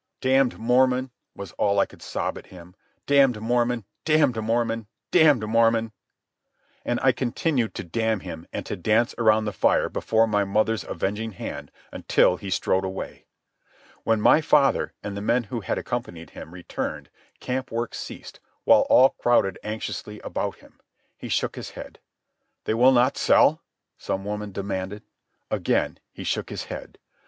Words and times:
"Damned 0.19 0.57
Mormon!" 0.57 1.11
was 1.35 1.51
all 1.59 1.77
I 1.77 1.85
could 1.85 2.01
sob 2.01 2.35
at 2.35 2.47
him. 2.47 2.75
"Damned 3.05 3.39
Mormon! 3.39 3.85
Damned 4.03 4.41
Mormon! 4.41 4.87
Damned 5.11 5.47
Mormon!" 5.47 5.91
And 6.83 6.99
I 7.03 7.11
continued 7.11 7.75
to 7.75 7.83
damn 7.83 8.21
him 8.21 8.47
and 8.51 8.65
to 8.65 8.75
dance 8.75 9.13
around 9.19 9.45
the 9.45 9.53
fire 9.53 9.89
before 9.89 10.25
my 10.25 10.43
mother's 10.43 10.83
avenging 10.83 11.33
hand, 11.33 11.69
until 11.91 12.37
he 12.37 12.49
strode 12.49 12.83
away. 12.83 13.27
When 14.03 14.19
my 14.19 14.41
father, 14.41 14.93
and 15.03 15.15
the 15.15 15.21
men 15.21 15.43
who 15.43 15.59
had 15.59 15.77
accompanied 15.77 16.31
him, 16.31 16.51
returned, 16.51 17.11
camp 17.39 17.69
work 17.71 17.93
ceased, 17.93 18.39
while 18.63 18.87
all 18.89 19.09
crowded 19.11 19.59
anxiously 19.63 20.19
about 20.21 20.55
him. 20.55 20.79
He 21.15 21.29
shook 21.29 21.55
his 21.55 21.69
head. 21.69 21.99
"They 22.63 22.73
will 22.73 22.91
not 22.91 23.17
sell?" 23.19 23.61
some 23.99 24.25
woman 24.25 24.51
demanded. 24.51 25.03
Again 25.51 25.99
he 26.11 26.23
shook 26.23 26.49
his 26.49 26.63
head. 26.63 26.97